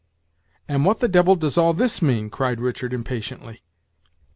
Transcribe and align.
"And 0.67 0.83
what 0.83 0.99
the 0.99 1.07
devil 1.07 1.35
does 1.35 1.59
all 1.59 1.75
this 1.75 2.01
mean?" 2.01 2.31
cried 2.31 2.59
Richard, 2.59 2.91
impatiently. 2.91 3.61